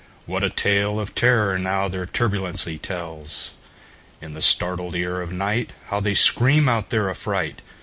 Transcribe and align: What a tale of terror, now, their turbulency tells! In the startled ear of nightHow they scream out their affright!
What 0.25 0.43
a 0.43 0.49
tale 0.49 0.99
of 0.99 1.13
terror, 1.13 1.59
now, 1.59 1.87
their 1.87 2.07
turbulency 2.07 2.79
tells! 2.79 3.51
In 4.19 4.33
the 4.33 4.41
startled 4.41 4.95
ear 4.95 5.21
of 5.21 5.29
nightHow 5.29 6.01
they 6.01 6.15
scream 6.15 6.67
out 6.67 6.89
their 6.89 7.07
affright! 7.07 7.61